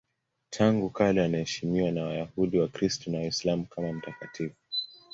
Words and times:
Tangu 0.49 0.89
kale 0.89 1.23
anaheshimiwa 1.25 1.91
na 1.91 2.03
Wayahudi, 2.03 2.59
Wakristo 2.59 3.11
na 3.11 3.17
Waislamu 3.17 3.65
kama 3.65 3.93
mtakatifu. 3.93 4.55